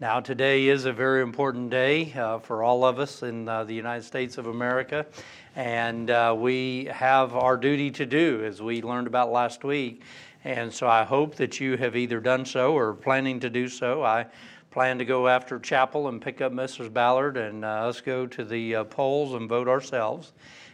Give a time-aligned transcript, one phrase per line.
[0.00, 3.74] Now, today is a very important day uh, for all of us in uh, the
[3.74, 5.04] United States of America,
[5.54, 10.00] and uh, we have our duty to do, as we learned about last week.
[10.42, 14.02] And so I hope that you have either done so or planning to do so.
[14.02, 14.24] I
[14.70, 16.90] plan to go after chapel and pick up Mrs.
[16.90, 20.32] Ballard and uh, us go to the uh, polls and vote ourselves.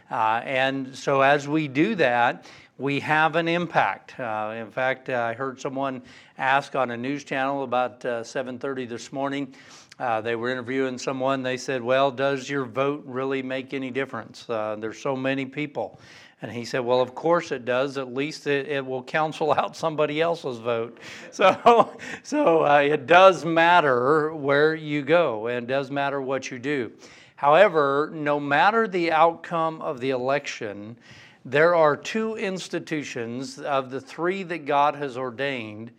[0.09, 2.45] Uh, and so as we do that,
[2.77, 4.19] we have an impact.
[4.19, 6.01] Uh, in fact, uh, I heard someone
[6.37, 9.53] ask on a news channel about uh, 7:30 this morning.
[9.99, 11.41] Uh, they were interviewing someone.
[11.41, 14.47] They said, "Well, does your vote really make any difference?
[14.49, 15.99] Uh, there's so many people."
[16.39, 17.97] And he said, Well, of course it does.
[17.97, 20.99] At least it, it will cancel out somebody else's vote.
[21.31, 26.59] So, so uh, it does matter where you go and it does matter what you
[26.59, 26.91] do.
[27.37, 30.97] However, no matter the outcome of the election,
[31.49, 35.91] there are two institutions of the three that God has ordained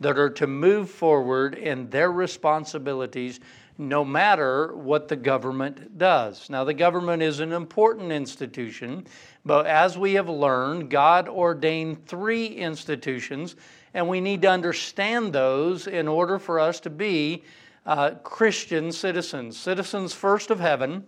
[0.00, 3.38] that are to move forward in their responsibilities
[3.78, 6.50] no matter what the government does.
[6.50, 9.06] Now, the government is an important institution,
[9.44, 13.54] but as we have learned, God ordained three institutions,
[13.94, 17.44] and we need to understand those in order for us to be
[17.84, 19.56] uh, Christian citizens.
[19.56, 21.04] Citizens first of heaven,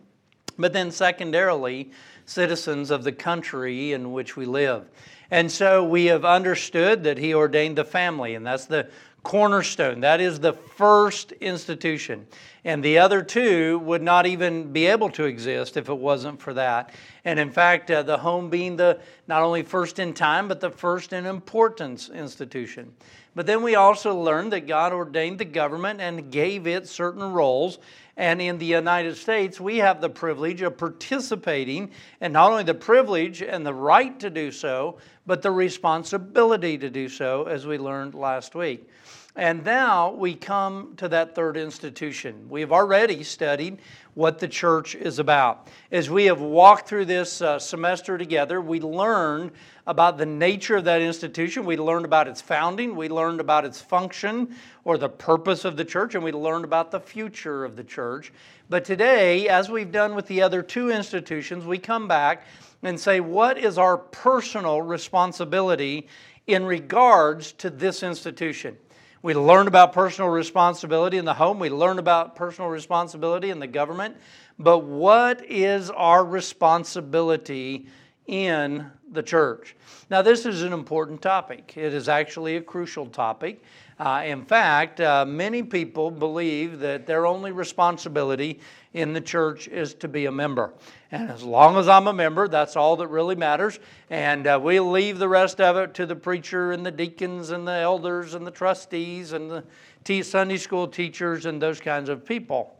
[0.59, 1.91] but then secondarily,
[2.27, 4.89] citizens of the country in which we live.
[5.31, 8.89] And so we have understood that He ordained the family, and that's the
[9.23, 10.01] cornerstone.
[10.01, 12.27] That is the first institution.
[12.64, 16.55] And the other two would not even be able to exist if it wasn't for
[16.55, 16.95] that.
[17.25, 20.70] And in fact, uh, the home being the not only first in time, but the
[20.70, 22.95] first in importance institution.
[23.39, 27.78] But then we also learned that God ordained the government and gave it certain roles.
[28.17, 32.75] And in the United States, we have the privilege of participating, and not only the
[32.75, 37.78] privilege and the right to do so, but the responsibility to do so, as we
[37.78, 38.89] learned last week.
[39.36, 42.48] And now we come to that third institution.
[42.48, 43.78] We've already studied
[44.19, 45.69] what the church is about.
[45.92, 49.52] As we have walked through this uh, semester together, we learned
[49.86, 51.64] about the nature of that institution.
[51.64, 52.96] We learned about its founding.
[52.96, 56.90] We learned about its function or the purpose of the church, and we learned about
[56.90, 58.33] the future of the church.
[58.68, 62.45] But today, as we've done with the other two institutions, we come back
[62.83, 66.08] and say, what is our personal responsibility
[66.48, 68.77] in regards to this institution?
[69.20, 71.58] We learn about personal responsibility in the home.
[71.58, 74.17] We learn about personal responsibility in the government.
[74.58, 77.89] But what is our responsibility
[78.27, 79.74] in the church?
[80.08, 81.74] Now, this is an important topic.
[81.77, 83.62] It is actually a crucial topic.
[83.98, 88.61] Uh, in fact, uh, many people believe that their only responsibility
[88.95, 90.73] in the church is to be a member.
[91.11, 93.81] And as long as I'm a member, that's all that really matters.
[94.09, 97.67] And uh, we'll leave the rest of it to the preacher and the deacons and
[97.67, 99.64] the elders and the trustees and the
[100.05, 102.77] t- Sunday school teachers and those kinds of people.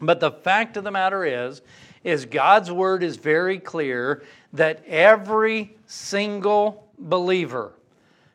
[0.00, 1.62] But the fact of the matter is,
[2.02, 7.72] is God's word is very clear that every single believer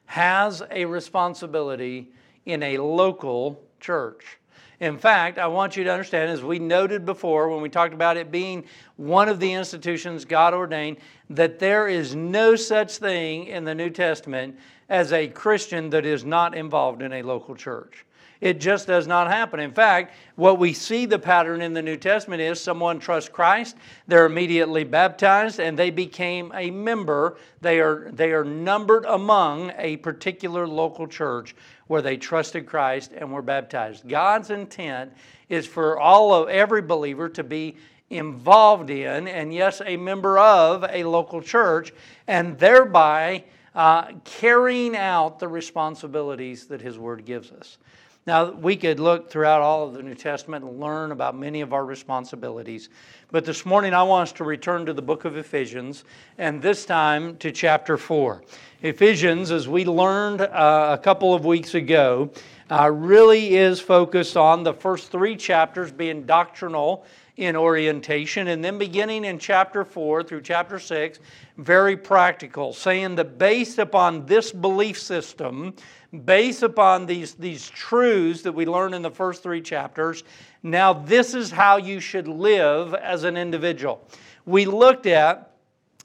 [0.06, 2.12] has a responsibility
[2.46, 4.38] in a local church.
[4.80, 8.18] In fact, I want you to understand, as we noted before when we talked about
[8.18, 8.66] it being
[8.98, 10.98] one of the institutions God ordained,
[11.30, 14.58] that there is no such thing in the New Testament
[14.90, 18.06] as a Christian that is not involved in a local church.
[18.42, 19.60] It just does not happen.
[19.60, 23.78] In fact, what we see the pattern in the New Testament is someone trusts Christ,
[24.08, 27.38] they're immediately baptized, and they became a member.
[27.62, 31.56] They are, they are numbered among a particular local church
[31.88, 34.08] where they trusted Christ and were baptized.
[34.08, 35.14] God's intent
[35.50, 37.78] is for all of every believer to be
[38.10, 41.94] involved in, and yes, a member of a local church,
[42.28, 43.44] and thereby
[43.76, 47.78] uh, carrying out the responsibilities that His Word gives us.
[48.26, 51.74] Now, we could look throughout all of the New Testament and learn about many of
[51.74, 52.88] our responsibilities.
[53.32, 56.06] But this morning, I want us to return to the book of Ephesians,
[56.38, 58.42] and this time to chapter 4.
[58.82, 62.32] Ephesians, as we learned uh, a couple of weeks ago,
[62.72, 67.06] uh, really is focused on the first three chapters being doctrinal
[67.36, 71.20] in orientation, and then beginning in chapter 4 through chapter 6,
[71.58, 75.74] very practical, saying that based upon this belief system,
[76.14, 80.24] based upon these, these truths that we learn in the first three chapters,
[80.62, 84.08] now this is how you should live as an individual.
[84.46, 85.54] We looked at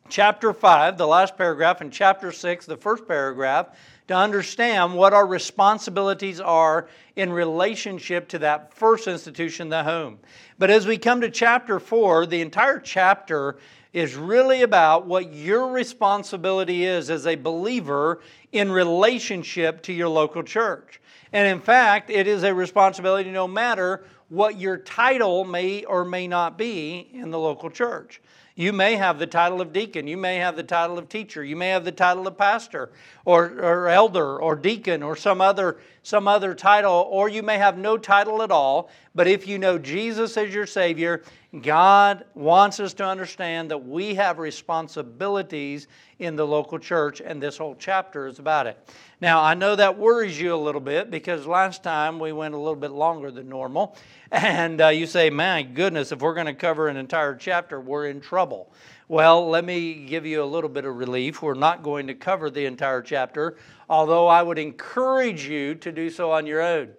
[0.09, 3.77] chapter 5, the last paragraph, and chapter 6, the first paragraph,
[4.09, 10.19] to understand what our responsibilities are in relationship to that first institution, the home.
[10.59, 13.59] But as we come to chapter 4, the entire chapter
[13.99, 18.21] is really about what your responsibility is as a believer
[18.53, 21.01] in relationship to your local church.
[21.33, 26.29] And in fact, it is a responsibility no matter what your title may or may
[26.29, 28.21] not be in the local church.
[28.55, 30.09] You may have the title of deacon.
[30.09, 31.45] You may have the title of teacher.
[31.45, 32.91] You may have the title of pastor
[33.25, 37.77] or, or elder or deacon or some other, some other title, or you may have
[37.77, 38.89] no title at all.
[39.15, 41.23] But if you know Jesus as your Savior,
[41.61, 45.87] God wants us to understand that we have responsibilities
[46.19, 48.79] in the local church, and this whole chapter is about it.
[49.21, 52.59] Now, I know that worries you a little bit because last time we went a
[52.59, 53.97] little bit longer than normal.
[54.31, 58.09] And uh, you say, my goodness, if we're going to cover an entire chapter, we're
[58.09, 58.71] in trouble.
[59.11, 61.41] Well, let me give you a little bit of relief.
[61.41, 63.57] We're not going to cover the entire chapter,
[63.89, 66.91] although I would encourage you to do so on your own.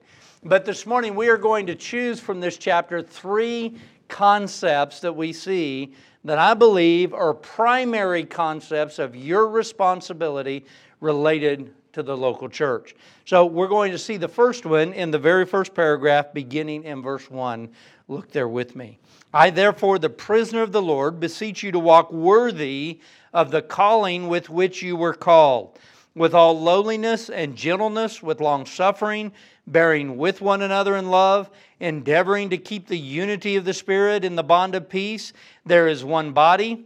[0.44, 3.76] But this morning, we are going to choose from this chapter three
[4.08, 10.66] concepts that we see that I believe are primary concepts of your responsibility
[11.02, 12.96] related to the local church.
[13.26, 17.04] So we're going to see the first one in the very first paragraph, beginning in
[17.04, 17.70] verse 1.
[18.08, 18.98] Look there with me.
[19.34, 23.00] I, therefore, the prisoner of the Lord, beseech you to walk worthy
[23.32, 25.78] of the calling with which you were called,
[26.16, 29.32] with all lowliness and gentleness, with long suffering,
[29.68, 31.50] bearing with one another in love,
[31.80, 35.32] endeavoring to keep the unity of the Spirit in the bond of peace.
[35.64, 36.86] There is one body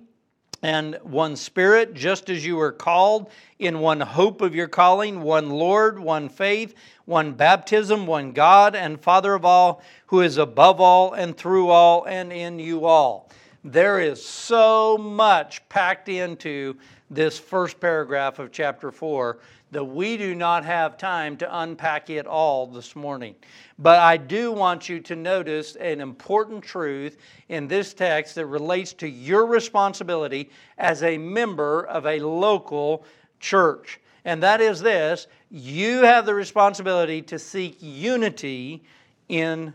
[0.63, 3.29] and one Spirit, just as you were called
[3.59, 6.73] in one hope of your calling, one Lord, one faith,
[7.03, 12.05] one baptism, one God and Father of all, who is above all and through all
[12.05, 13.29] and in you all.
[13.65, 16.77] There is so much packed into
[17.11, 19.37] this first paragraph of chapter 4
[19.73, 23.35] that we do not have time to unpack it all this morning.
[23.77, 27.17] But I do want you to notice an important truth
[27.49, 33.05] in this text that relates to your responsibility as a member of a local
[33.39, 33.99] church.
[34.25, 38.83] And that is this you have the responsibility to seek unity
[39.29, 39.73] in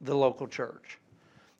[0.00, 0.98] the local church.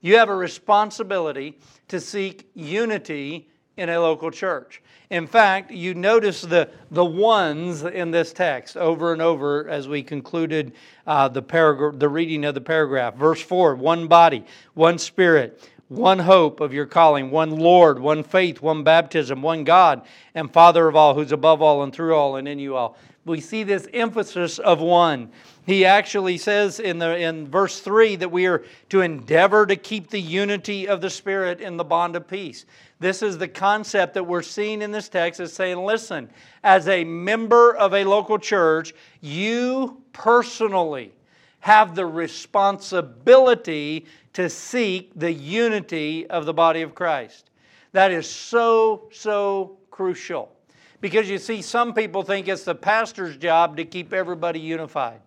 [0.01, 1.59] You have a responsibility
[1.89, 4.83] to seek unity in a local church.
[5.11, 10.03] In fact, you notice the, the ones in this text over and over as we
[10.03, 10.73] concluded
[11.07, 13.15] uh, the, paragraph, the reading of the paragraph.
[13.15, 18.63] Verse 4 one body, one spirit, one hope of your calling, one Lord, one faith,
[18.63, 20.03] one baptism, one God,
[20.35, 22.97] and Father of all, who's above all and through all and in you all.
[23.25, 25.31] We see this emphasis of one.
[25.65, 30.11] He actually says in, the, in verse 3 that we are to endeavor to keep
[30.11, 32.65] the unity of the Spirit in the bond of peace.
[33.03, 36.31] This is the concept that we're seeing in this text is saying, listen,
[36.63, 41.13] as a member of a local church, you personally
[41.59, 47.51] have the responsibility to seek the unity of the body of Christ.
[47.91, 50.53] That is so, so crucial.
[51.01, 55.19] Because you see, some people think it's the pastor's job to keep everybody unified.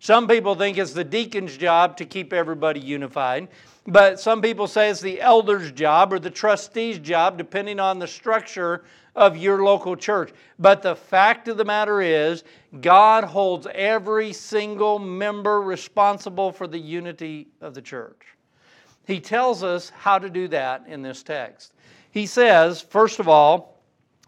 [0.00, 3.48] Some people think it's the deacon's job to keep everybody unified,
[3.88, 8.06] but some people say it's the elder's job or the trustee's job, depending on the
[8.06, 8.84] structure
[9.16, 10.30] of your local church.
[10.58, 12.44] But the fact of the matter is,
[12.82, 18.26] God holds every single member responsible for the unity of the church.
[19.06, 21.72] He tells us how to do that in this text.
[22.10, 23.77] He says, first of all,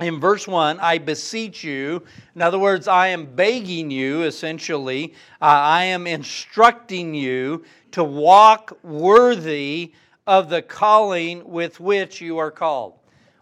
[0.01, 2.03] in verse 1, I beseech you.
[2.35, 5.15] In other words, I am begging you, essentially.
[5.41, 9.93] Uh, I am instructing you to walk worthy
[10.27, 12.95] of the calling with which you are called.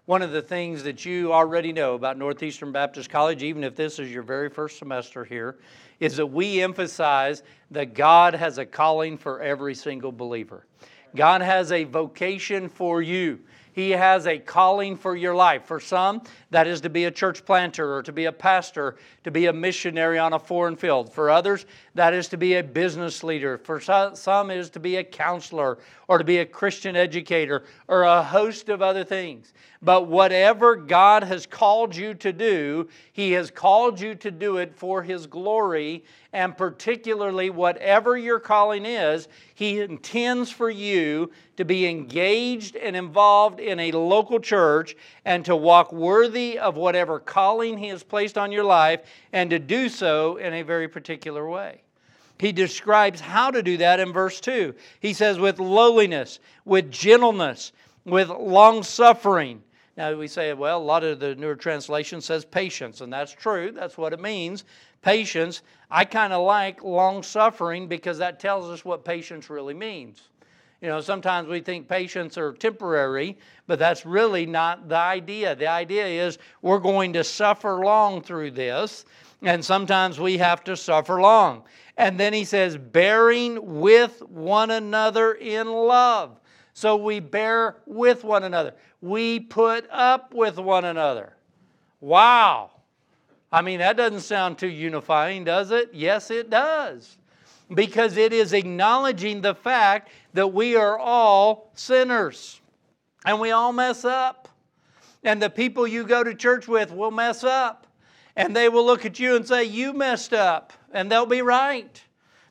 [0.07, 3.99] One of the things that you already know about Northeastern Baptist College, even if this
[3.99, 5.59] is your very first semester here,
[6.01, 10.67] is that we emphasize that God has a calling for every single believer.
[11.15, 13.39] God has a vocation for you.
[13.79, 15.67] He has a calling for your life.
[15.67, 19.31] For some, that is to be a church planter or to be a pastor, to
[19.31, 21.13] be a missionary on a foreign field.
[21.13, 23.57] For others, that is to be a business leader.
[23.57, 28.21] For some, is to be a counselor or to be a Christian educator or a
[28.21, 29.53] host of other things.
[29.81, 34.75] But whatever God has called you to do, He has called you to do it
[34.75, 36.05] for His glory.
[36.33, 43.61] And particularly, whatever your calling is, He intends for you to be engaged and involved
[43.69, 48.53] in a local church and to walk worthy of whatever calling He has placed on
[48.53, 51.83] your life and to do so in a very particular way.
[52.39, 54.75] He describes how to do that in verse 2.
[55.01, 57.73] He says, with lowliness, with gentleness,
[58.05, 59.63] with long suffering
[59.99, 63.73] now we say, well, a lot of the newer translation says patience, and that's true.
[63.73, 64.65] That's what it means.
[65.03, 65.63] Patience.
[65.91, 70.29] I kind of like long suffering because that tells us what patience really means.
[70.81, 75.57] You know, sometimes we think patience are temporary, but that's really not the idea.
[75.57, 79.05] The idea is we're going to suffer long through this,
[79.43, 81.65] and sometimes we have to suffer long.
[81.97, 86.39] And then he says, bearing with one another in love.
[86.75, 88.73] So we bear with one another.
[89.01, 91.33] We put up with one another.
[92.01, 92.71] Wow.
[93.51, 95.91] I mean, that doesn't sound too unifying, does it?
[95.93, 97.19] Yes, it does.
[97.75, 102.61] Because it is acknowledging the fact that we are all sinners
[103.25, 104.49] and we all mess up.
[105.25, 107.87] And the people you go to church with will mess up.
[108.37, 110.73] And they will look at you and say, You messed up.
[110.93, 112.01] And they'll be right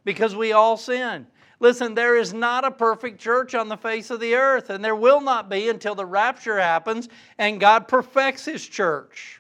[0.04, 1.28] because we all sin.
[1.60, 4.96] Listen, there is not a perfect church on the face of the earth, and there
[4.96, 9.37] will not be until the rapture happens and God perfects His church.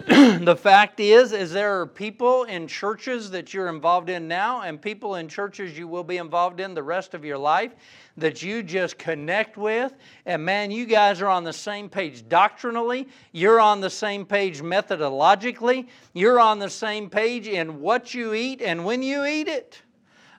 [0.06, 4.82] the fact is is there are people in churches that you're involved in now and
[4.82, 7.72] people in churches you will be involved in the rest of your life
[8.16, 9.94] that you just connect with.
[10.26, 13.06] And man you guys are on the same page doctrinally.
[13.30, 15.86] You're on the same page methodologically.
[16.12, 19.80] You're on the same page in what you eat and when you eat it.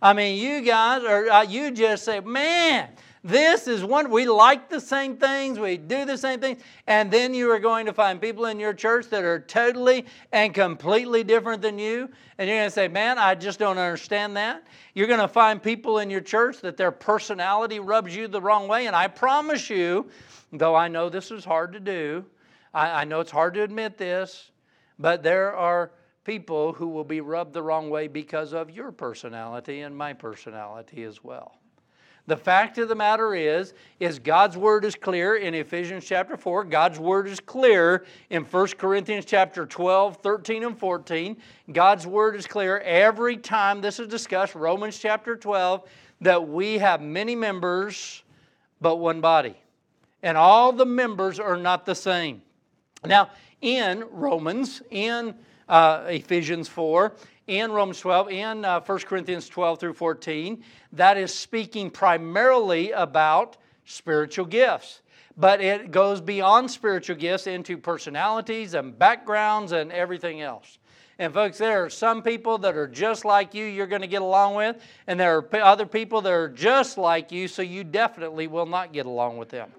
[0.01, 2.89] I mean you guys are uh, you just say man
[3.25, 7.33] this is one, we like the same things, we do the same things, and then
[7.33, 11.63] you are going to find people in your church that are totally and completely different
[11.63, 14.63] than you, and you're going to say, Man, I just don't understand that.
[14.93, 18.67] You're going to find people in your church that their personality rubs you the wrong
[18.67, 20.07] way, and I promise you,
[20.53, 22.23] though I know this is hard to do,
[22.75, 24.51] I, I know it's hard to admit this,
[24.99, 25.89] but there are
[26.25, 31.01] people who will be rubbed the wrong way because of your personality and my personality
[31.01, 31.55] as well.
[32.27, 36.63] The fact of the matter is, is God's word is clear in Ephesians chapter 4.
[36.63, 41.37] God's word is clear in 1 Corinthians chapter 12, 13, and 14.
[41.71, 45.87] God's word is clear every time this is discussed, Romans chapter 12,
[46.21, 48.23] that we have many members,
[48.81, 49.55] but one body.
[50.23, 52.41] And all the members are not the same.
[53.05, 53.29] Now,
[53.61, 55.35] in Romans, in
[55.69, 57.13] uh, Ephesians 4,
[57.47, 63.57] in Romans 12, in uh, 1 Corinthians 12 through 14, that is speaking primarily about
[63.85, 65.01] spiritual gifts.
[65.37, 70.79] But it goes beyond spiritual gifts into personalities and backgrounds and everything else.
[71.17, 74.21] And folks, there are some people that are just like you, you're going to get
[74.21, 78.47] along with, and there are other people that are just like you, so you definitely
[78.47, 79.71] will not get along with them.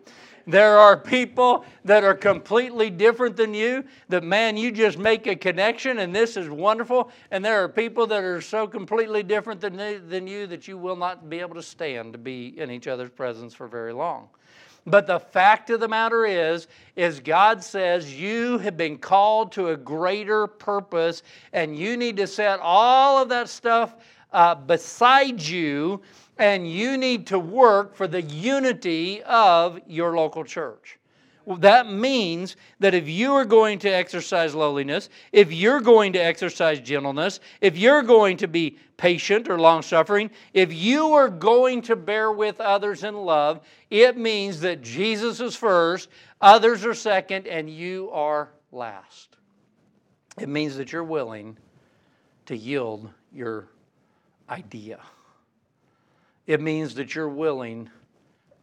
[0.46, 5.34] There are people that are completely different than you, that man, you just make a
[5.34, 7.10] connection and this is wonderful.
[7.32, 9.76] And there are people that are so completely different than,
[10.08, 13.10] than you that you will not be able to stand to be in each other's
[13.10, 14.28] presence for very long.
[14.86, 19.70] But the fact of the matter is, is God says you have been called to
[19.70, 23.96] a greater purpose, and you need to set all of that stuff
[24.32, 26.00] uh, beside you
[26.38, 30.98] and you need to work for the unity of your local church.
[31.46, 36.18] Well, that means that if you are going to exercise lowliness, if you're going to
[36.18, 41.82] exercise gentleness, if you're going to be patient or long suffering, if you are going
[41.82, 46.08] to bear with others in love, it means that Jesus is first,
[46.40, 49.36] others are second, and you are last.
[50.40, 51.56] It means that you're willing
[52.46, 53.68] to yield your
[54.50, 54.98] idea.
[56.46, 57.90] It means that you're willing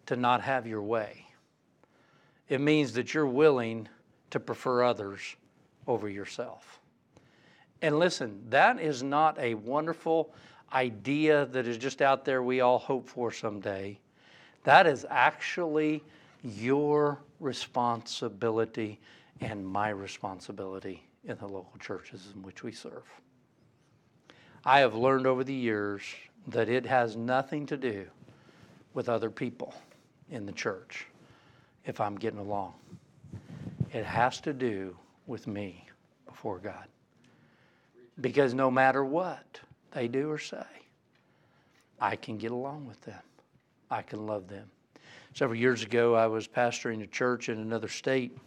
[0.05, 1.25] to not have your way.
[2.47, 3.87] It means that you're willing
[4.29, 5.35] to prefer others
[5.87, 6.79] over yourself.
[7.81, 10.33] And listen, that is not a wonderful
[10.71, 13.99] idea that is just out there we all hope for someday.
[14.63, 16.03] That is actually
[16.43, 18.99] your responsibility
[19.41, 23.03] and my responsibility in the local churches in which we serve.
[24.65, 26.03] I have learned over the years
[26.47, 28.05] that it has nothing to do
[28.93, 29.73] with other people
[30.29, 31.07] in the church
[31.85, 32.73] if I'm getting along.
[33.91, 34.95] It has to do
[35.27, 35.88] with me
[36.27, 36.88] before God.
[38.21, 39.59] Because no matter what
[39.91, 40.65] they do or say,
[42.00, 43.21] I can get along with them.
[43.89, 44.69] I can love them.
[45.33, 48.38] Several years ago, I was pastoring a church in another state,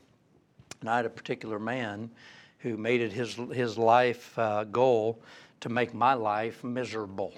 [0.80, 2.10] and I had a particular man
[2.58, 5.20] who made it his, his life uh, goal
[5.60, 7.32] to make my life miserable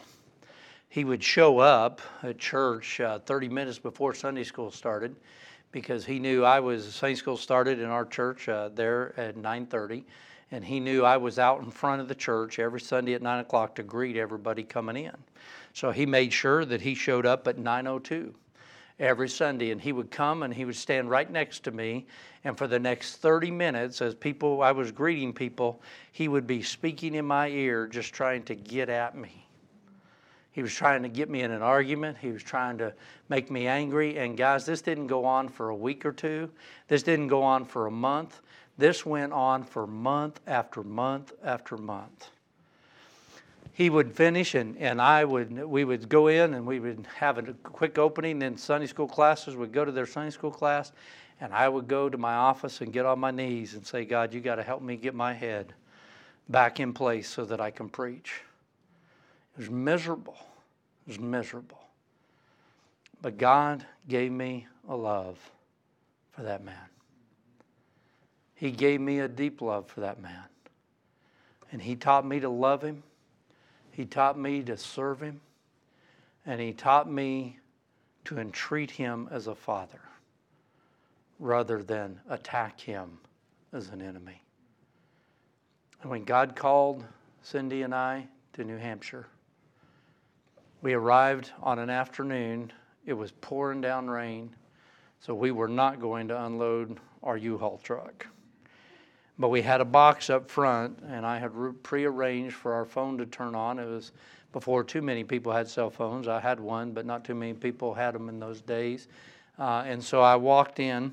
[0.90, 5.14] he would show up at church uh, 30 minutes before Sunday school started
[5.71, 10.04] because he knew I was Sunday school started in our church uh, there at 9:30,
[10.50, 13.40] and he knew I was out in front of the church every Sunday at 9
[13.40, 15.14] o'clock to greet everybody coming in.
[15.75, 18.33] So he made sure that he showed up at 9:02
[18.99, 22.07] every Sunday, and he would come and he would stand right next to me,
[22.45, 26.62] and for the next 30 minutes, as people I was greeting people, he would be
[26.62, 29.48] speaking in my ear, just trying to get at me
[30.59, 32.19] He was trying to get me in an argument.
[32.21, 32.93] He was trying to
[33.29, 34.19] make me angry.
[34.19, 36.50] And guys, this didn't go on for a week or two.
[36.88, 38.41] This didn't go on for a month.
[38.77, 42.31] This went on for month after month after month.
[43.73, 47.38] He would finish, and, and I would we would go in and we would have
[47.38, 48.41] a quick opening.
[48.41, 50.91] Then Sunday school classes would go to their Sunday school class,
[51.41, 54.35] and I would go to my office and get on my knees and say, God,
[54.35, 55.73] you got to help me get my head
[56.49, 58.41] back in place so that I can preach.
[59.55, 60.37] It was miserable.
[61.09, 61.81] Was miserable.
[63.23, 65.38] But God gave me a love
[66.33, 66.77] for that man.
[68.55, 70.45] He gave me a deep love for that man.
[71.73, 73.03] And He taught me to love Him.
[73.91, 75.41] He taught me to serve Him.
[76.45, 77.59] And He taught me
[78.27, 80.00] to entreat Him as a father
[81.38, 83.19] rather than attack Him
[83.73, 84.43] as an enemy.
[86.03, 87.03] And when God called
[87.41, 89.27] Cindy and I to New Hampshire,
[90.83, 92.73] we arrived on an afternoon.
[93.07, 94.55] It was pouring down rain,
[95.21, 98.27] so we were not going to unload our U Haul truck.
[99.39, 103.27] But we had a box up front, and I had prearranged for our phone to
[103.27, 103.79] turn on.
[103.79, 104.13] It was
[104.53, 106.27] before too many people had cell phones.
[106.27, 109.09] I had one, but not too many people had them in those days.
[109.59, 111.13] Uh, and so I walked in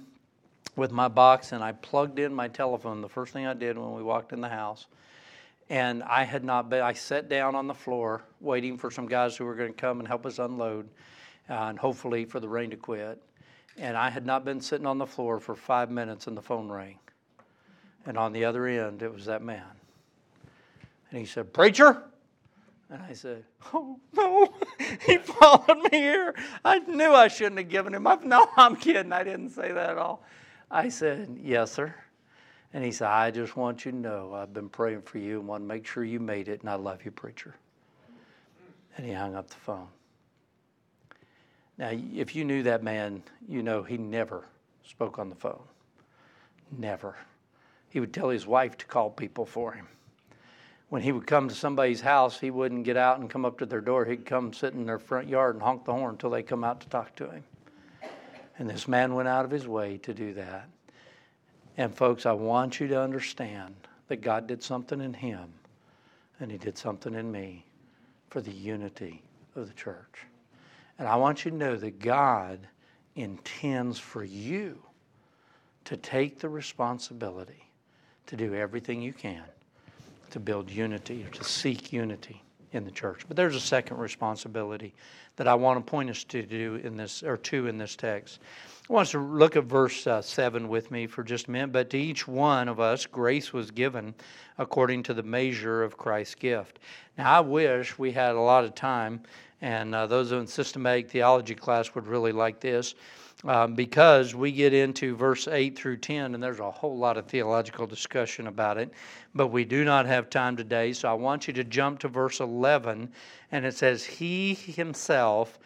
[0.76, 3.02] with my box and I plugged in my telephone.
[3.02, 4.88] The first thing I did when we walked in the house.
[5.70, 9.36] And I had not been, I sat down on the floor waiting for some guys
[9.36, 10.88] who were going to come and help us unload
[11.50, 13.22] uh, and hopefully for the rain to quit.
[13.78, 16.70] And I had not been sitting on the floor for five minutes and the phone
[16.70, 17.00] rang.
[18.06, 19.64] And on the other end, it was that man.
[21.10, 22.04] And he said, Preacher?
[22.90, 23.44] And I said,
[23.74, 24.54] Oh, no,
[25.06, 26.36] he followed me here.
[26.64, 28.24] I knew I shouldn't have given him up.
[28.26, 29.12] No, I'm kidding.
[29.12, 30.24] I didn't say that at all.
[30.70, 31.96] I said, Yes, sir.
[32.75, 35.48] And he said, I just want you to know I've been praying for you and
[35.48, 37.55] want to make sure you made it, and I love you, preacher.
[38.98, 39.88] And he hung up the phone.
[41.77, 44.44] Now, if you knew that man, you know he never
[44.84, 45.63] spoke on the phone.
[46.77, 47.15] Never.
[47.88, 49.88] He would tell his wife to call people for him.
[50.89, 53.65] When he would come to somebody's house, he wouldn't get out and come up to
[53.65, 54.03] their door.
[54.03, 56.82] He'd come sit in their front yard and honk the horn until they come out
[56.82, 57.46] to talk to him.
[58.60, 60.68] And this man went out of his way to do that.
[61.77, 63.75] And, folks, I want you to understand
[64.07, 65.51] that God did something in him,
[66.40, 67.66] and he did something in me
[68.29, 69.22] for the unity
[69.55, 70.25] of the church.
[70.98, 72.59] And I want you to know that God
[73.16, 74.81] intends for you
[75.85, 77.70] to take the responsibility
[78.27, 79.44] to do everything you can
[80.31, 82.42] to build unity or to seek unity
[82.75, 83.22] in the church.
[83.27, 84.94] But there's a second responsibility
[85.38, 88.40] that I want to point us to do in this, or two in this text.
[88.90, 91.72] I want us to look at verse uh, 7 with me for just a minute.
[91.72, 94.14] But to each one of us, grace was given
[94.57, 96.79] according to the measure of Christ's gift.
[97.18, 99.24] Now, I wish we had a lot of time,
[99.61, 102.94] and uh, those in systematic theology class would really like this
[103.46, 107.27] um, because we get into verse 8 through 10, and there's a whole lot of
[107.27, 108.92] theological discussion about it,
[109.36, 110.94] but we do not have time today.
[110.94, 113.10] So I want you to jump to verse 11,
[113.51, 115.60] and it says, He himself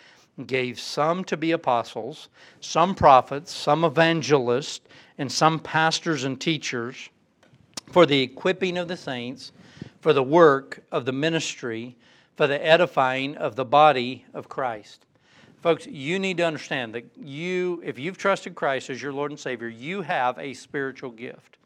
[0.46, 2.28] gave some to be apostles,
[2.60, 4.82] some prophets, some evangelists,
[5.18, 7.10] and some pastors and teachers
[7.92, 9.52] for the equipping of the saints,
[10.02, 11.96] for the work of the ministry,
[12.36, 15.06] for the edifying of the body of Christ
[15.62, 19.40] Folks, you need to understand that you, if you've trusted Christ as your Lord and
[19.40, 21.59] Savior, you have a spiritual gift.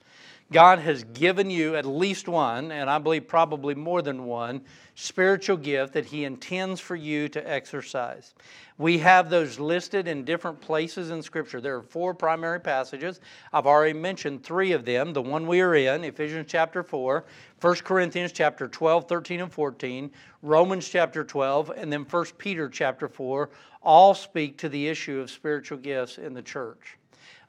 [0.53, 4.61] God has given you at least one, and I believe probably more than one,
[4.93, 8.35] spiritual gift that He intends for you to exercise.
[8.77, 11.59] We have those listed in different places in Scripture.
[11.59, 13.19] There are four primary passages.
[13.51, 15.11] I've already mentioned three of them.
[15.11, 17.25] The one we are in, Ephesians chapter 4,
[17.59, 20.11] 1 Corinthians chapter 12, 13, and 14,
[20.43, 23.49] Romans chapter 12, and then 1 Peter chapter 4,
[23.81, 26.99] all speak to the issue of spiritual gifts in the church.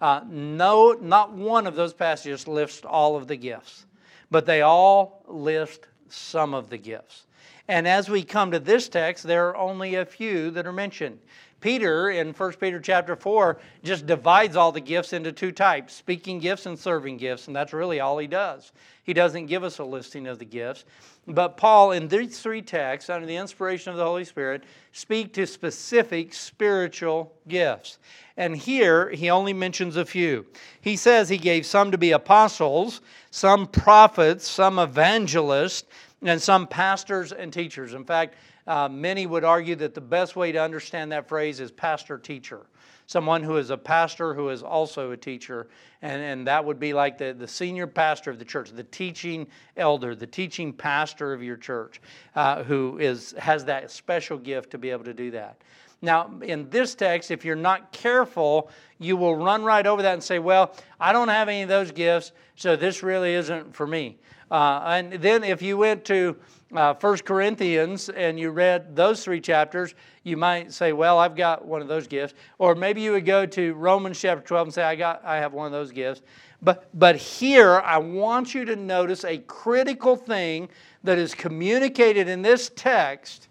[0.05, 3.87] Uh, no, not one of those passages lists all of the gifts,
[4.31, 7.23] but they all list some of the gifts.
[7.69, 11.21] And as we come to this text, there are only a few that are mentioned.
[11.63, 16.39] Peter in 1 Peter chapter 4 just divides all the gifts into two types speaking
[16.39, 18.73] gifts and serving gifts, and that's really all he does.
[19.05, 20.85] He doesn't give us a listing of the gifts.
[21.27, 25.47] But Paul, in these three texts, under the inspiration of the Holy Spirit, speak to
[25.47, 27.99] specific spiritual gifts.
[28.37, 30.47] And here he only mentions a few.
[30.81, 35.85] He says he gave some to be apostles, some prophets, some evangelists,
[36.23, 37.95] and some pastors and teachers.
[37.95, 38.35] In fact,
[38.67, 42.61] Uh, many would argue that the best way to understand that phrase is pastor teacher
[43.07, 45.69] someone who is a pastor who is also a teacher.
[46.03, 49.47] And, and that would be like the, the senior pastor of the church, the teaching
[49.77, 52.01] elder, the teaching pastor of your church,
[52.35, 55.57] uh, who is, has that special gift to be able to do that.
[56.03, 60.23] Now, in this text, if you're not careful, you will run right over that and
[60.23, 64.19] say, Well, I don't have any of those gifts, so this really isn't for me.
[64.51, 66.37] Uh, and then if you went to
[66.75, 71.65] uh, 1 Corinthians and you read those three chapters, you might say, Well, I've got
[71.65, 72.35] one of those gifts.
[72.59, 75.53] Or maybe you would go to Romans chapter 12 and say, I, got, I have
[75.53, 76.23] one of those gifts.
[76.63, 80.69] But, but here, I want you to notice a critical thing
[81.03, 83.49] that is communicated in this text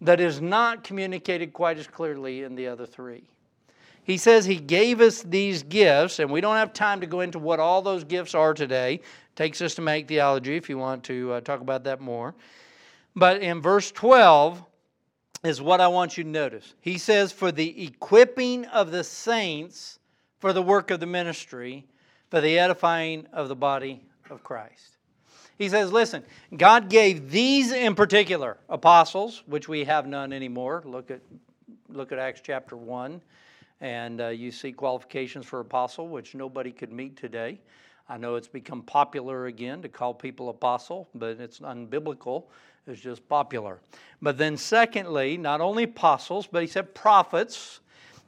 [0.00, 3.24] that is not communicated quite as clearly in the other three.
[4.04, 7.38] He says he gave us these gifts, and we don't have time to go into
[7.38, 9.00] what all those gifts are today.
[9.32, 12.34] It takes systematic theology if you want to uh, talk about that more.
[13.14, 14.64] But in verse 12,
[15.44, 16.74] is what I want you to notice.
[16.80, 19.98] He says, For the equipping of the saints
[20.38, 21.86] for the work of the ministry,
[22.30, 24.98] for the edifying of the body of Christ.
[25.58, 26.24] He says, Listen,
[26.56, 30.82] God gave these in particular apostles, which we have none anymore.
[30.86, 31.20] Look at,
[31.88, 33.20] look at Acts chapter 1,
[33.82, 37.58] and uh, you see qualifications for apostle, which nobody could meet today.
[38.08, 42.44] I know it's become popular again to call people apostle, but it's unbiblical
[42.86, 43.80] It's just popular.
[44.20, 47.80] But then, secondly, not only apostles, but he said prophets.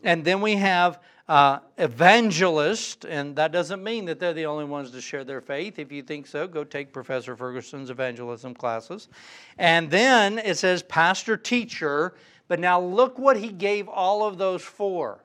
[0.03, 4.91] And then we have uh, evangelists, and that doesn't mean that they're the only ones
[4.91, 5.79] to share their faith.
[5.79, 9.09] If you think so, go take Professor Ferguson's evangelism classes.
[9.57, 12.15] And then it says pastor teacher,
[12.49, 15.24] but now look what he gave all of those for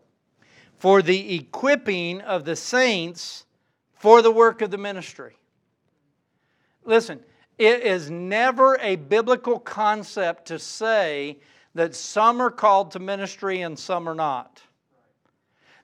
[0.79, 3.45] for the equipping of the saints
[3.93, 5.37] for the work of the ministry.
[6.85, 7.19] Listen,
[7.57, 11.37] it is never a biblical concept to say
[11.75, 14.61] that some are called to ministry and some are not.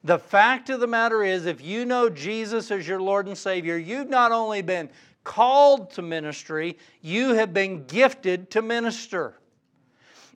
[0.05, 3.77] The fact of the matter is, if you know Jesus as your Lord and Savior,
[3.77, 4.89] you've not only been
[5.23, 9.34] called to ministry, you have been gifted to minister.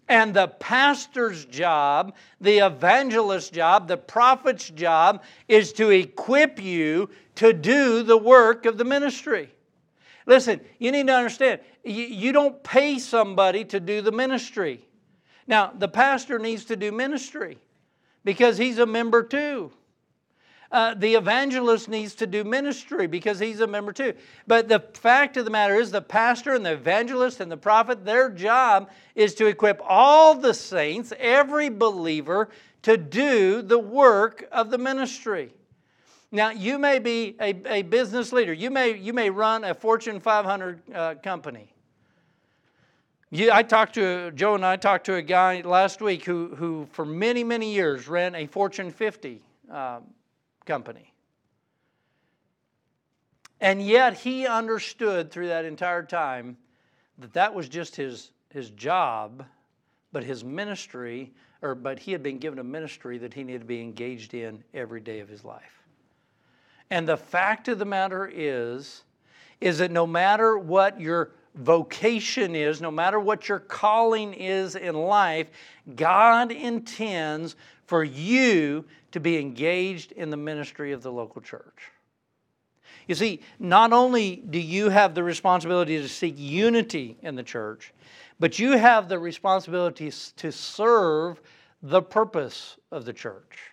[0.09, 7.53] And the pastor's job, the evangelist's job, the prophet's job is to equip you to
[7.53, 9.53] do the work of the ministry.
[10.25, 14.83] Listen, you need to understand, you, don't pay somebody to do the ministry.
[15.47, 17.59] Now, the pastor needs to do ministry
[18.23, 19.71] because he's a member too.
[20.71, 24.13] Uh, the evangelist needs to do ministry because he's a member too.
[24.45, 28.05] But the fact of the matter is, the pastor and the evangelist and the prophet,
[28.05, 32.49] their job is to equip all the saints, every believer,
[32.83, 35.51] to do the work of the ministry.
[36.31, 38.53] Now, you may be a, a business leader.
[38.53, 41.73] You may, you may run a Fortune 500 uh, company.
[43.31, 46.87] You, I talked to, Joe and I talked to a guy last week who, who
[46.91, 49.99] for many, many years ran a Fortune 50 uh,
[50.65, 51.13] company.
[53.61, 56.57] And yet he understood through that entire time
[57.17, 59.45] that that was just his, his job,
[60.11, 63.65] but his ministry, or but he had been given a ministry that he needed to
[63.65, 65.83] be engaged in every day of his life.
[66.89, 69.03] And the fact of the matter is,
[69.61, 74.95] is that no matter what your vocation is, no matter what your calling is in
[74.95, 75.47] life,
[75.95, 81.91] God intends for you to be engaged in the ministry of the local church.
[83.07, 87.93] You see, not only do you have the responsibility to seek unity in the church,
[88.39, 91.41] but you have the responsibility to serve
[91.81, 93.71] the purpose of the church.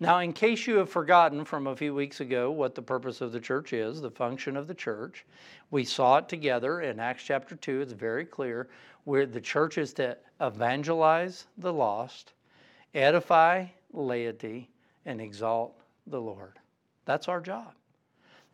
[0.00, 3.30] Now, in case you have forgotten from a few weeks ago what the purpose of
[3.30, 5.24] the church is, the function of the church,
[5.70, 7.82] we saw it together in Acts chapter 2.
[7.82, 8.68] It's very clear
[9.04, 12.32] where the church is to evangelize the lost,
[12.94, 14.68] edify laity,
[15.06, 15.74] and exalt
[16.06, 16.58] the Lord.
[17.04, 17.72] That's our job.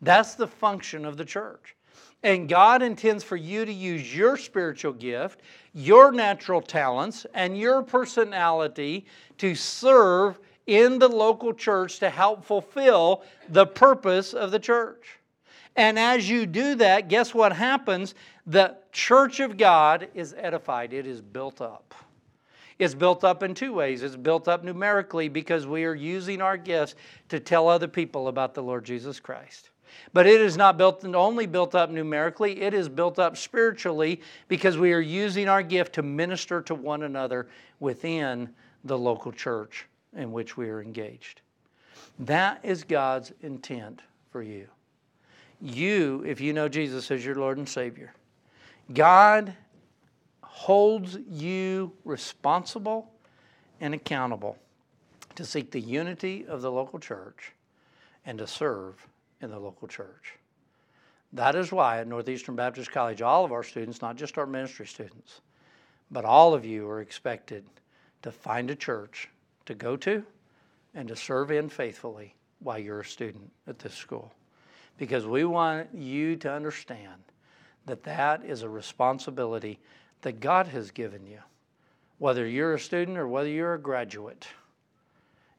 [0.01, 1.75] That's the function of the church.
[2.23, 5.41] And God intends for you to use your spiritual gift,
[5.73, 9.05] your natural talents, and your personality
[9.39, 15.17] to serve in the local church to help fulfill the purpose of the church.
[15.75, 18.13] And as you do that, guess what happens?
[18.45, 21.95] The church of God is edified, it is built up.
[22.81, 24.01] It's built up in two ways.
[24.01, 26.95] It's built up numerically because we are using our gifts
[27.29, 29.69] to tell other people about the Lord Jesus Christ.
[30.13, 34.79] But it is not built only built up numerically, it is built up spiritually because
[34.79, 38.49] we are using our gift to minister to one another within
[38.83, 39.85] the local church
[40.17, 41.41] in which we are engaged.
[42.17, 44.65] That is God's intent for you.
[45.61, 48.11] You, if you know Jesus as your Lord and Savior,
[48.91, 49.53] God
[50.61, 53.11] holds you responsible
[53.79, 54.55] and accountable
[55.33, 57.53] to seek the unity of the local church
[58.27, 59.07] and to serve
[59.41, 60.35] in the local church.
[61.33, 64.85] That is why at Northeastern Baptist College, all of our students, not just our ministry
[64.85, 65.41] students,
[66.11, 67.65] but all of you are expected
[68.21, 69.29] to find a church
[69.65, 70.23] to go to
[70.93, 74.31] and to serve in faithfully while you're a student at this school.
[74.99, 77.23] Because we want you to understand
[77.87, 79.79] that that is a responsibility
[80.21, 81.39] that God has given you.
[82.17, 84.47] Whether you're a student or whether you're a graduate,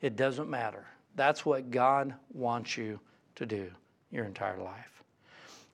[0.00, 0.86] it doesn't matter.
[1.16, 3.00] That's what God wants you
[3.36, 3.70] to do
[4.10, 5.02] your entire life.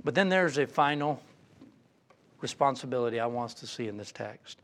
[0.04, 1.20] But then there's a final
[2.40, 4.58] responsibility I want us to see in this text.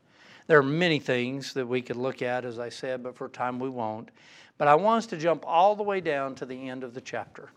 [0.47, 3.59] There are many things that we could look at, as I said, but for time
[3.59, 4.11] we won't.
[4.59, 7.01] But I want us to jump all the way down to the end of the
[7.01, 7.51] chapter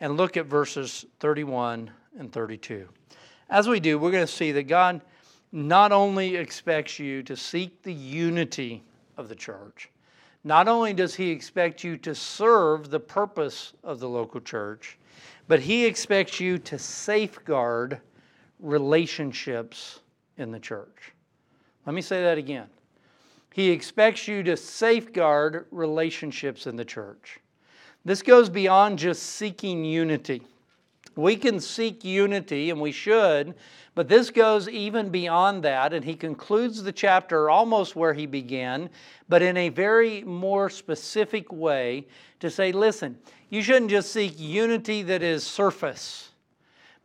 [0.00, 2.88] and look at verses 31 and 32.
[3.48, 5.00] As we do, we're going to see that God
[5.52, 8.82] not only expects you to seek the unity
[9.16, 9.90] of the church,
[10.44, 14.98] not only does He expect you to serve the purpose of the local church,
[15.48, 18.00] but He expects you to safeguard
[18.60, 20.00] relationships
[20.36, 21.12] in the church.
[21.84, 22.66] Let me say that again.
[23.52, 27.40] He expects you to safeguard relationships in the church.
[28.04, 30.42] This goes beyond just seeking unity.
[31.16, 33.54] We can seek unity, and we should,
[33.94, 38.90] but this goes even beyond that, and he concludes the chapter almost where he began,
[39.26, 42.06] but in a very more specific way
[42.40, 46.32] to say, listen, you shouldn't just seek unity that is surface,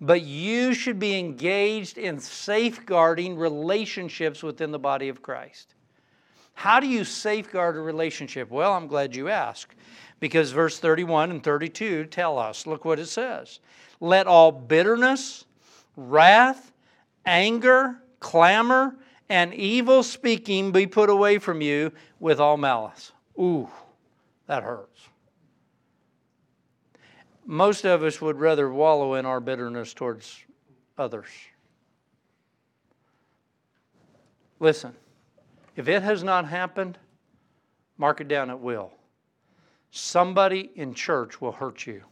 [0.01, 5.75] but you should be engaged in safeguarding relationships within the body of Christ.
[6.53, 8.51] How do you safeguard a relationship?
[8.51, 9.75] Well, I'm glad you asked
[10.19, 12.67] because verse 31 and 32 tell us.
[12.67, 13.59] Look what it says.
[14.01, 15.45] Let all bitterness,
[15.95, 16.73] wrath,
[17.25, 18.97] anger, clamor,
[19.29, 23.13] and evil speaking be put away from you with all malice.
[23.39, 23.69] Ooh,
[24.47, 25.07] that hurts.
[27.45, 30.43] Most of us would rather wallow in our bitterness towards
[30.97, 31.29] others.
[34.59, 34.95] Listen,
[35.75, 36.97] if it has not happened,
[37.97, 38.91] mark it down, it will.
[39.91, 42.03] Somebody in church will hurt you.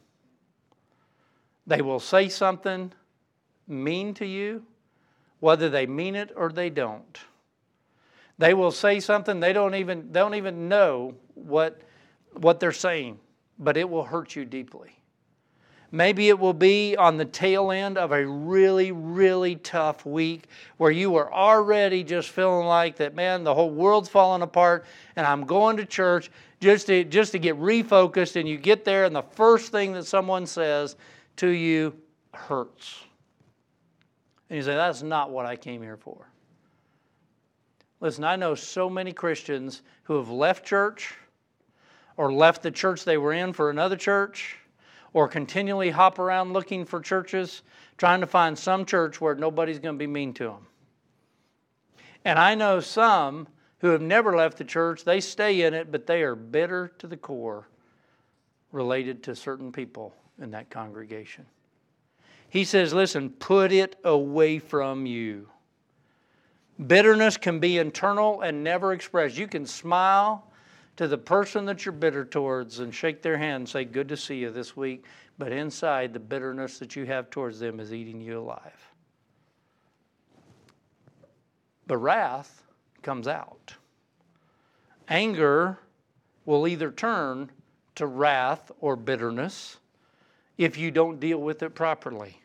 [1.67, 2.93] They will say something
[3.67, 4.63] mean to you,
[5.39, 7.19] whether they mean it or they don't.
[8.37, 11.81] They will say something they don't even they don't even know what
[12.33, 13.19] what they're saying,
[13.57, 14.99] but it will hurt you deeply.
[15.91, 20.45] Maybe it will be on the tail end of a really, really tough week
[20.77, 25.25] where you are already just feeling like that, man, the whole world's falling apart and
[25.25, 28.35] I'm going to church just to, just to get refocused.
[28.35, 30.95] And you get there, and the first thing that someone says
[31.39, 31.93] to you
[32.33, 33.01] hurts.
[34.49, 36.29] And you say, That's not what I came here for.
[38.01, 41.13] Listen, I know so many Christians who have left church
[42.17, 44.57] or left the church they were in for another church
[45.13, 47.63] or continually hop around looking for churches,
[47.97, 50.67] trying to find some church where nobody's going to be mean to them.
[52.25, 53.47] And I know some
[53.79, 57.07] who have never left the church, they stay in it, but they are bitter to
[57.07, 57.69] the core
[58.71, 61.45] related to certain people in that congregation.
[62.49, 65.47] He says, listen, put it away from you.
[66.87, 69.37] Bitterness can be internal and never expressed.
[69.37, 70.49] You can smile
[70.95, 74.17] to the person that you're bitter towards and shake their hand and say, Good to
[74.17, 75.05] see you this week.
[75.37, 78.91] But inside, the bitterness that you have towards them is eating you alive.
[81.87, 82.63] But wrath
[83.01, 83.73] comes out.
[85.07, 85.79] Anger
[86.45, 87.49] will either turn
[87.95, 89.77] to wrath or bitterness
[90.59, 92.37] if you don't deal with it properly.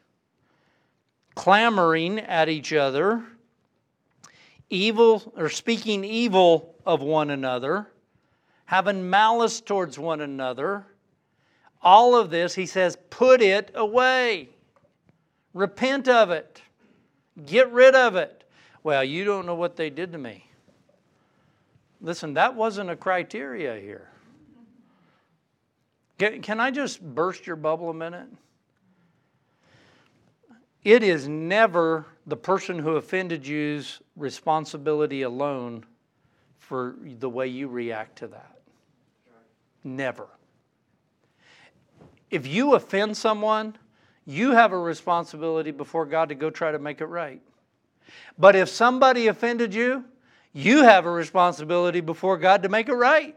[1.35, 3.25] Clamoring at each other,
[4.71, 7.89] evil or speaking evil of one another,
[8.67, 10.87] having malice towards one another.
[11.83, 14.49] All of this, he says, put it away.
[15.53, 16.63] Repent of it.
[17.45, 18.45] Get rid of it.
[18.85, 20.47] Well, you don't know what they did to me.
[22.01, 24.09] Listen, that wasn't a criteria here.
[26.19, 28.29] Can, I just burst your bubble a minute?
[30.85, 35.85] It is never the person who offended you's responsibility alone
[36.59, 38.61] for the way you react to that.
[39.83, 40.29] Never.
[42.31, 43.77] If you offend someone,
[44.25, 47.41] you have a responsibility before God to go try to make it right.
[48.39, 50.05] But if somebody offended you,
[50.53, 53.37] you have a responsibility before God to make it right.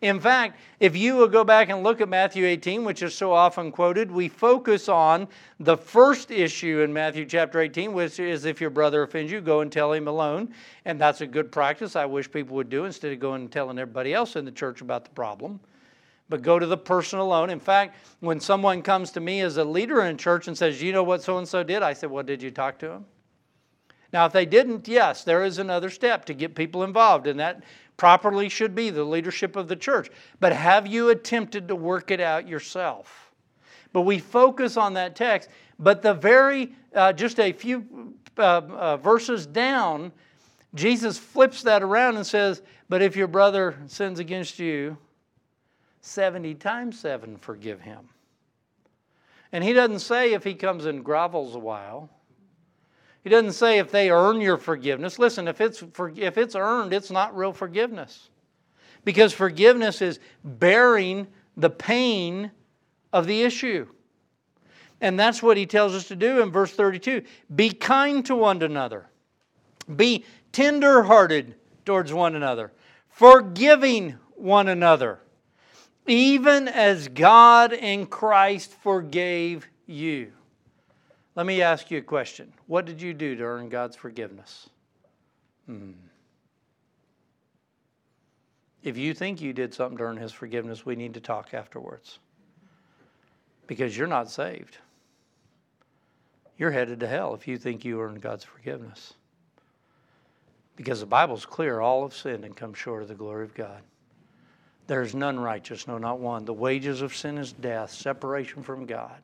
[0.00, 3.32] In fact, if you will go back and look at Matthew 18, which is so
[3.32, 5.28] often quoted, we focus on
[5.60, 9.60] the first issue in Matthew chapter 18, which is if your brother offends you, go
[9.60, 10.52] and tell him alone.
[10.84, 13.78] And that's a good practice I wish people would do instead of going and telling
[13.78, 15.60] everybody else in the church about the problem.
[16.28, 17.50] But go to the person alone.
[17.50, 20.92] In fact, when someone comes to me as a leader in church and says, You
[20.92, 21.82] know what so and so did?
[21.82, 23.04] I said, Well, did you talk to him?
[24.14, 27.64] Now, if they didn't, yes, there is another step to get people involved, and that
[27.96, 30.10] properly should be the leadership of the church.
[30.40, 33.32] But have you attempted to work it out yourself?
[33.92, 38.96] But we focus on that text, but the very, uh, just a few uh, uh,
[38.96, 40.10] verses down,
[40.74, 44.96] Jesus flips that around and says, But if your brother sins against you,
[46.00, 48.08] 70 times 7 forgive him.
[49.52, 52.10] And he doesn't say if he comes and grovels a while.
[53.24, 55.18] He doesn't say if they earn your forgiveness.
[55.18, 58.28] Listen, if it's, for, if it's earned, it's not real forgiveness.
[59.02, 62.50] Because forgiveness is bearing the pain
[63.14, 63.86] of the issue.
[65.00, 67.22] And that's what he tells us to do in verse 32
[67.54, 69.08] Be kind to one another,
[69.96, 71.54] be tender hearted
[71.86, 72.72] towards one another,
[73.08, 75.20] forgiving one another,
[76.06, 80.32] even as God in Christ forgave you.
[81.36, 82.52] Let me ask you a question.
[82.66, 84.70] What did you do to earn God's forgiveness?
[85.66, 85.92] Hmm.
[88.82, 92.18] If you think you did something to earn His forgiveness, we need to talk afterwards.
[93.66, 94.78] Because you're not saved.
[96.58, 99.14] You're headed to hell if you think you earned God's forgiveness.
[100.76, 103.82] Because the Bible's clear all have sinned and come short of the glory of God.
[104.86, 106.44] There is none righteous, no, not one.
[106.44, 109.22] The wages of sin is death, separation from God.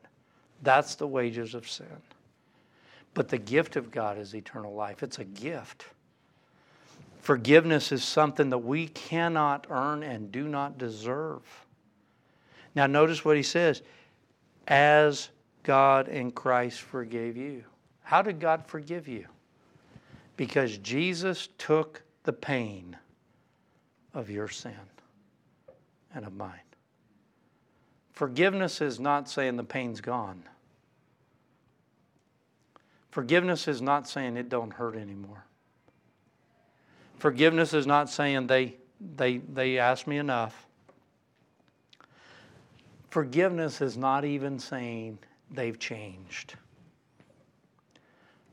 [0.61, 1.85] That's the wages of sin.
[3.13, 5.03] But the gift of God is eternal life.
[5.03, 5.85] It's a gift.
[7.19, 11.41] Forgiveness is something that we cannot earn and do not deserve.
[12.73, 13.81] Now, notice what he says
[14.67, 15.29] as
[15.63, 17.63] God in Christ forgave you.
[18.03, 19.25] How did God forgive you?
[20.37, 22.97] Because Jesus took the pain
[24.13, 24.73] of your sin
[26.15, 26.59] and of mine.
[28.13, 30.43] Forgiveness is not saying the pain's gone.
[33.11, 35.45] Forgiveness is not saying it don't hurt anymore.
[37.19, 38.75] Forgiveness is not saying they,
[39.15, 40.65] they, they asked me enough.
[43.09, 45.19] Forgiveness is not even saying
[45.51, 46.55] they've changed.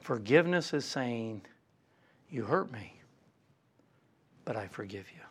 [0.01, 1.42] Forgiveness is saying,
[2.29, 2.94] You hurt me,
[4.44, 5.23] but I forgive you.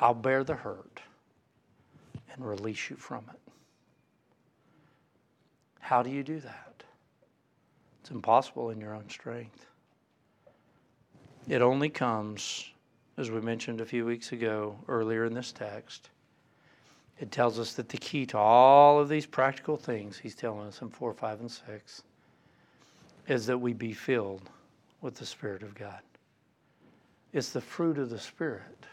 [0.00, 1.00] I'll bear the hurt
[2.32, 3.52] and release you from it.
[5.78, 6.73] How do you do that?
[8.04, 9.64] It's impossible in your own strength.
[11.48, 12.70] It only comes,
[13.16, 16.10] as we mentioned a few weeks ago, earlier in this text.
[17.18, 20.82] It tells us that the key to all of these practical things, he's telling us
[20.82, 22.02] in 4, 5, and 6,
[23.26, 24.50] is that we be filled
[25.00, 26.00] with the Spirit of God.
[27.32, 28.84] It's the fruit of the Spirit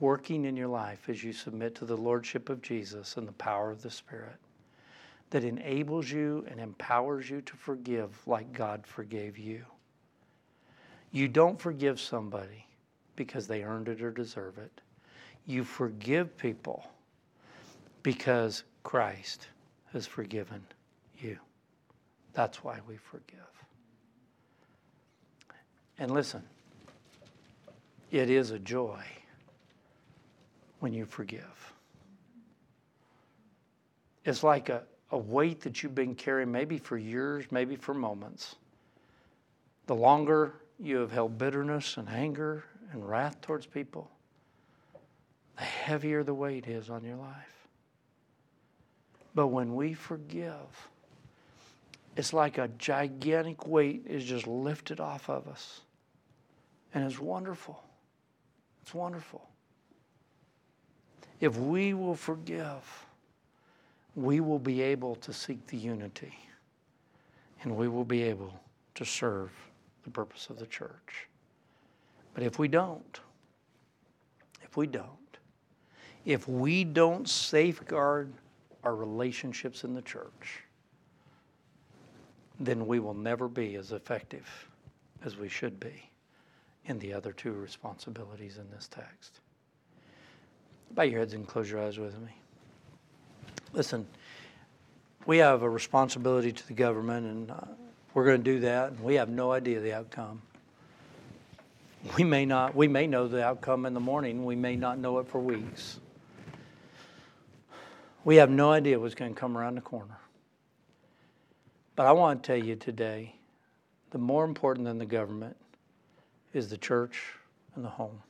[0.00, 3.70] working in your life as you submit to the Lordship of Jesus and the power
[3.70, 4.38] of the Spirit
[5.30, 9.64] that enables you and empowers you to forgive like God forgave you.
[11.10, 12.66] You don't forgive somebody
[13.16, 14.80] because they earned it or deserve it.
[15.46, 16.84] You forgive people
[18.02, 19.48] because Christ
[19.92, 20.62] has forgiven
[21.18, 21.38] you.
[22.32, 23.38] That's why we forgive.
[25.98, 26.42] And listen,
[28.10, 29.02] it is a joy
[30.80, 31.72] when you forgive.
[34.24, 38.56] It's like a, a weight that you've been carrying maybe for years, maybe for moments.
[39.86, 44.10] The longer you have held bitterness and anger and wrath towards people,
[45.56, 47.68] the heavier the weight is on your life.
[49.34, 50.88] But when we forgive,
[52.16, 55.80] it's like a gigantic weight is just lifted off of us.
[56.92, 57.82] And it's wonderful.
[58.82, 59.48] It's wonderful.
[61.40, 63.06] If we will forgive,
[64.18, 66.36] we will be able to seek the unity
[67.62, 68.52] and we will be able
[68.96, 69.52] to serve
[70.02, 71.28] the purpose of the church.
[72.34, 73.20] But if we don't,
[74.62, 75.06] if we don't,
[76.24, 78.32] if we don't safeguard
[78.82, 80.64] our relationships in the church,
[82.58, 84.68] then we will never be as effective
[85.24, 86.10] as we should be
[86.86, 89.40] in the other two responsibilities in this text.
[90.90, 92.34] Bow your heads and close your eyes with me.
[93.72, 94.06] Listen,
[95.26, 97.60] we have a responsibility to the government, and uh,
[98.14, 100.42] we're going to do that, and we have no idea the outcome.
[102.16, 105.18] We may not, we may know the outcome in the morning, we may not know
[105.18, 105.98] it for weeks.
[108.24, 110.18] We have no idea what's going to come around the corner.
[111.96, 113.34] But I want to tell you today
[114.10, 115.56] the more important than the government
[116.54, 117.20] is the church
[117.74, 118.22] and the home.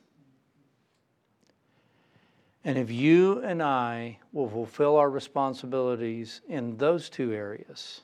[2.65, 8.01] And if you and I will fulfill our responsibilities in those two areas,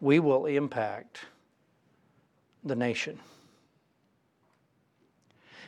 [0.00, 1.20] we will impact
[2.64, 3.18] the nation.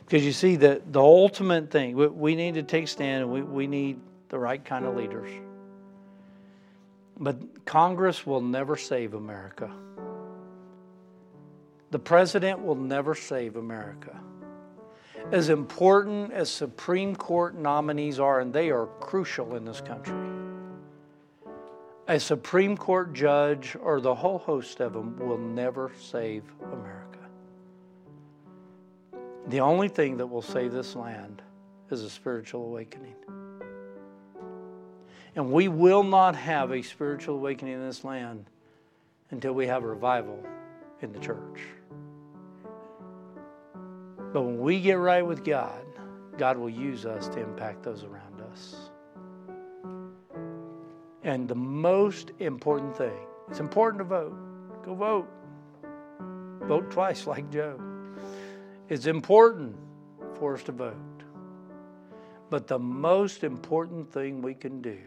[0.04, 3.42] Because you see, the, the ultimate thing, we, we need to take stand and we,
[3.42, 4.00] we need
[4.30, 5.30] the right kind of leaders.
[7.18, 9.70] But Congress will never save America.
[11.90, 14.18] The president will never save America.
[15.30, 20.14] As important as Supreme Court nominees are, and they are crucial in this country,
[22.08, 26.42] a Supreme Court judge or the whole host of them will never save
[26.72, 27.18] America.
[29.48, 31.42] The only thing that will save this land
[31.90, 33.14] is a spiritual awakening.
[35.36, 38.46] And we will not have a spiritual awakening in this land
[39.30, 40.42] until we have revival
[41.02, 41.60] in the church.
[44.32, 45.84] But when we get right with God,
[46.36, 48.90] God will use us to impact those around us.
[51.22, 54.36] And the most important thing, it's important to vote.
[54.84, 55.28] Go vote.
[56.62, 57.80] Vote twice, like Joe.
[58.88, 59.76] It's important
[60.38, 60.94] for us to vote.
[62.50, 64.98] But the most important thing we can do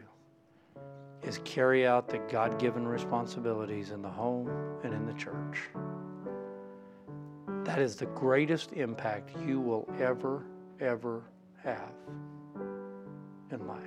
[1.24, 4.50] is carry out the God given responsibilities in the home
[4.84, 5.70] and in the church.
[7.64, 10.44] That is the greatest impact you will ever,
[10.80, 11.22] ever
[11.64, 11.94] have
[13.52, 13.80] in life.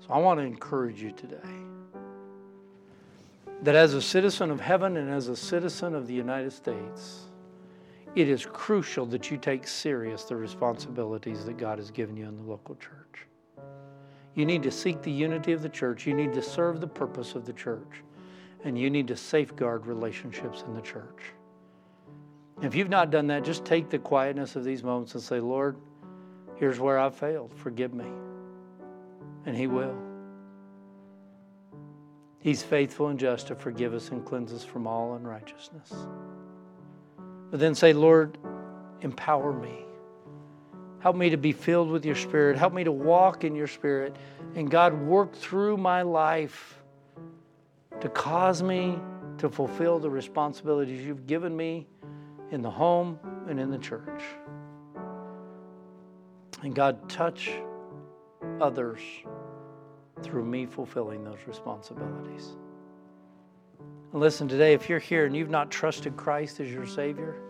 [0.00, 1.38] So I want to encourage you today
[3.62, 7.26] that as a citizen of heaven and as a citizen of the United States,
[8.14, 12.36] it is crucial that you take serious the responsibilities that God has given you in
[12.36, 13.26] the local church.
[14.34, 16.06] You need to seek the unity of the church.
[16.06, 18.02] You need to serve the purpose of the church
[18.64, 21.32] and you need to safeguard relationships in the church.
[22.62, 25.76] If you've not done that, just take the quietness of these moments and say, Lord,
[26.56, 27.52] here's where I've failed.
[27.56, 28.06] Forgive me.
[29.46, 29.96] And He will.
[32.38, 35.92] He's faithful and just to forgive us and cleanse us from all unrighteousness.
[37.50, 38.38] But then say, Lord,
[39.00, 39.84] empower me.
[41.00, 42.56] Help me to be filled with your Spirit.
[42.56, 44.14] Help me to walk in your Spirit.
[44.54, 46.81] And God, work through my life
[48.02, 48.98] to cause me
[49.38, 51.86] to fulfill the responsibilities you've given me
[52.50, 53.16] in the home
[53.48, 54.24] and in the church.
[56.62, 57.52] And God, touch
[58.60, 59.00] others
[60.20, 62.56] through me fulfilling those responsibilities.
[64.10, 67.40] And listen, today, if you're here and you've not trusted Christ as your Savior,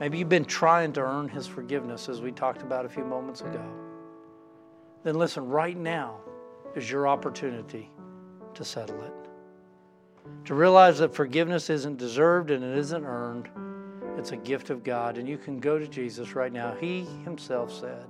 [0.00, 3.42] maybe you've been trying to earn His forgiveness, as we talked about a few moments
[3.42, 3.64] ago,
[5.04, 6.16] then listen, right now
[6.74, 7.92] is your opportunity
[8.54, 9.21] to settle it
[10.44, 13.48] to realize that forgiveness isn't deserved and it isn't earned.
[14.18, 15.18] It's a gift of God.
[15.18, 16.74] And you can go to Jesus right now.
[16.80, 18.04] He himself said,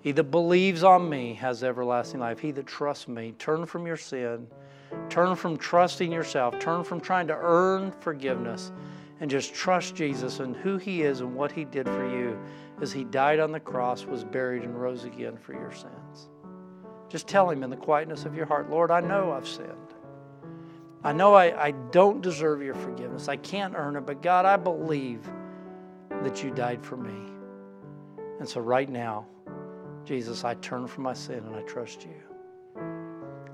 [0.00, 2.38] He that believes on me has everlasting life.
[2.38, 4.46] He that trusts me, turn from your sin,
[5.08, 8.72] turn from trusting yourself, turn from trying to earn forgiveness,
[9.20, 12.38] and just trust Jesus and who He is and what He did for you
[12.80, 16.30] as He died on the cross, was buried, and rose again for your sins.
[17.08, 19.89] Just tell Him in the quietness of your heart, Lord, I know I've sinned.
[21.02, 23.28] I know I, I don't deserve your forgiveness.
[23.28, 25.28] I can't earn it, but God, I believe
[26.22, 27.30] that you died for me.
[28.38, 29.26] And so right now,
[30.04, 32.82] Jesus, I turn from my sin and I trust you.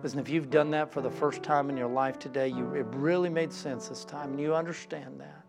[0.03, 2.87] Listen, if you've done that for the first time in your life today, you, it
[2.91, 5.45] really made sense this time, and you understand that.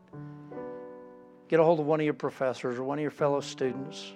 [1.47, 4.13] Get a hold of one of your professors or one of your fellow students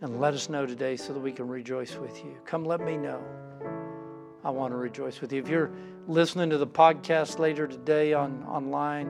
[0.00, 2.36] and let us know today so that we can rejoice with you.
[2.44, 3.22] Come let me know.
[4.44, 5.40] I want to rejoice with you.
[5.40, 5.70] If you're
[6.08, 9.08] listening to the podcast later today on online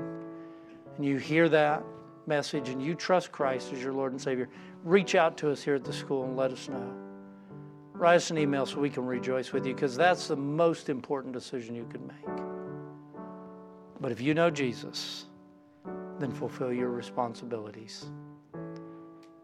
[0.97, 1.83] and you hear that
[2.27, 4.49] message and you trust Christ as your Lord and Savior,
[4.85, 6.93] reach out to us here at the school and let us know.
[7.95, 11.33] Write us an email so we can rejoice with you because that's the most important
[11.33, 12.45] decision you can make.
[14.01, 15.27] But if you know Jesus,
[16.19, 18.07] then fulfill your responsibilities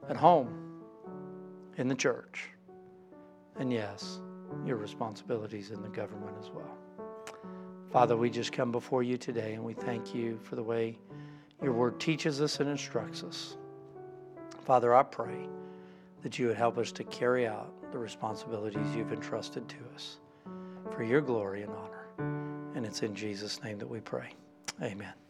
[0.08, 0.54] at home,
[1.76, 2.50] in the church,
[3.58, 4.20] and yes,
[4.64, 6.76] your responsibilities in the government as well.
[7.90, 10.98] Father, we just come before you today and we thank you for the way
[11.62, 13.56] your word teaches us and instructs us.
[14.64, 15.48] Father, I pray
[16.22, 20.18] that you would help us to carry out the responsibilities you've entrusted to us
[20.94, 22.74] for your glory and honor.
[22.74, 24.34] And it's in Jesus' name that we pray.
[24.82, 25.18] Amen.